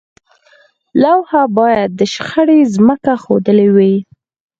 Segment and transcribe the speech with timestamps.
[1.01, 3.95] لوحه باید د شخړې ځمکه ښودلې وي.